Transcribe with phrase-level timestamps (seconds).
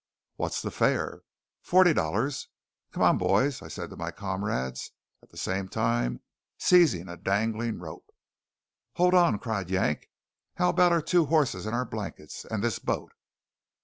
[0.35, 1.21] "What's the fare?"
[1.61, 2.47] "Forty dollars."
[2.91, 6.21] "Come on, boys," said I to my comrades, at the same time
[6.57, 8.09] seizing a dangling rope.
[8.95, 10.09] "Hold on!" cried Yank.
[10.55, 13.11] "How about our two horses and our blankets, and this boat?"